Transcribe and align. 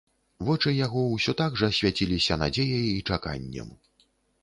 Вочы 0.45 0.73
яго 0.85 1.03
ўсё 1.09 1.35
так 1.43 1.61
жа 1.63 1.69
свяціліся 1.81 2.41
надзеяй 2.47 2.91
і 2.97 3.09
чаканнем. 3.11 3.67